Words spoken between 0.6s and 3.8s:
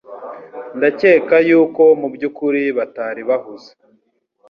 Ndakeka yuko mubyukuri batari bahuze